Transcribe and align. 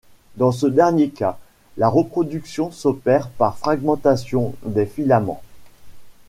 Dans 0.35 0.51
ce 0.51 0.65
dernier 0.65 1.09
cas 1.09 1.37
la 1.77 1.87
reproduction 1.87 2.71
s'opère 2.71 3.29
par 3.29 3.59
fragmentation 3.59 4.55
des 4.65 4.87
filaments. 4.87 5.43